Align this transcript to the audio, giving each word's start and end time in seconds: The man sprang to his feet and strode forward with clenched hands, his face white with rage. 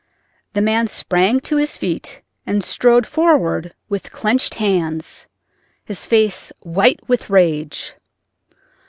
The 0.53 0.63
man 0.63 0.87
sprang 0.87 1.41
to 1.41 1.57
his 1.57 1.77
feet 1.77 2.23
and 2.47 2.63
strode 2.63 3.05
forward 3.05 3.75
with 3.87 4.11
clenched 4.11 4.55
hands, 4.55 5.27
his 5.85 6.07
face 6.07 6.51
white 6.61 7.07
with 7.07 7.29
rage. 7.29 7.93